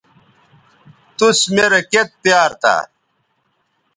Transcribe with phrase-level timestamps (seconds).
[1.17, 2.75] توس میرے کیئت پیار تھا